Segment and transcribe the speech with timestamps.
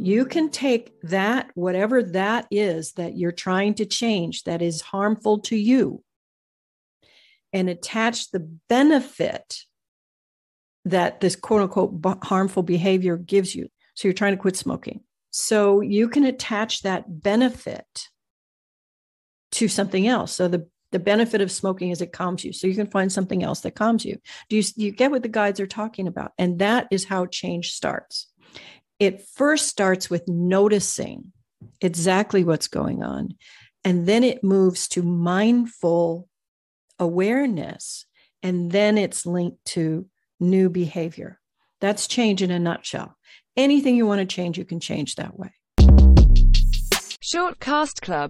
[0.00, 5.40] You can take that, whatever that is that you're trying to change that is harmful
[5.40, 6.02] to you,
[7.52, 9.64] and attach the benefit
[10.84, 13.68] that this quote unquote harmful behavior gives you.
[13.94, 15.00] So you're trying to quit smoking.
[15.30, 18.08] So you can attach that benefit
[19.52, 20.32] to something else.
[20.32, 22.52] So the the benefit of smoking is it calms you.
[22.52, 24.18] So you can find something else that calms you.
[24.48, 26.32] Do you, you get what the guides are talking about?
[26.38, 28.28] And that is how change starts.
[28.98, 31.32] It first starts with noticing
[31.80, 33.36] exactly what's going on.
[33.84, 36.28] And then it moves to mindful
[36.98, 38.06] awareness.
[38.42, 40.06] And then it's linked to
[40.40, 41.38] new behavior.
[41.80, 43.16] That's change in a nutshell.
[43.56, 45.52] Anything you want to change, you can change that way.
[47.22, 48.26] Shortcast Club